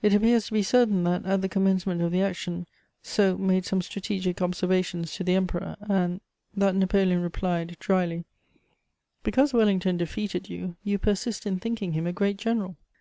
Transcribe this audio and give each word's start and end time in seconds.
It 0.00 0.14
appears 0.14 0.46
to 0.46 0.52
be 0.52 0.62
certain 0.62 1.02
that, 1.02 1.26
at 1.26 1.42
the 1.42 1.48
commencement 1.48 2.00
of 2.02 2.12
the 2.12 2.22
action, 2.22 2.68
Soult 3.02 3.40
made 3.40 3.64
some 3.64 3.82
strategic 3.82 4.40
observations 4.40 5.12
to 5.16 5.24
the 5.24 5.34
Emperor, 5.34 5.74
and 5.88 6.20
that 6.56 6.76
Napoleon 6.76 7.20
replied, 7.20 7.76
drily: 7.80 8.26
"Because 9.24 9.52
Wellington 9.52 9.96
defeated 9.96 10.48
you, 10.48 10.76
you 10.84 10.98
persist 11.00 11.46
in 11.46 11.58
thinking 11.58 11.94
him 11.94 12.06
a 12.06 12.12
great 12.12 12.36
general." 12.36 12.76